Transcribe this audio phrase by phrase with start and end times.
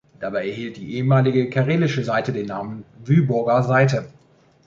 [0.19, 4.07] Dabei erhielt die ehemalige Karelische Seite den Namen Wyborger Seite.